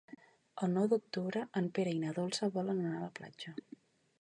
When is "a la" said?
3.01-3.13